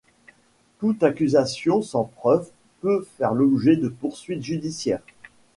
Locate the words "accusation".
1.03-1.83